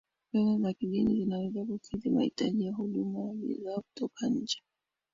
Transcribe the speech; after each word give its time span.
fedha 0.31 0.57
za 0.57 0.73
kigeni 0.73 1.15
zinaweza 1.15 1.65
kukidhi 1.65 2.09
mahitaji 2.09 2.65
ya 2.65 2.73
huduma 2.73 3.23
na 3.23 3.33
bidhaa 3.33 3.77
kutoka 3.81 4.27
nje 4.29 4.61